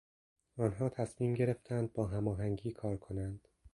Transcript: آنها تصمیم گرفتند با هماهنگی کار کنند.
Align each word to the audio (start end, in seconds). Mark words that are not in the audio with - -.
آنها 0.57 0.89
تصمیم 0.89 1.33
گرفتند 1.33 1.93
با 1.93 2.07
هماهنگی 2.07 2.71
کار 2.71 2.97
کنند. 2.97 3.47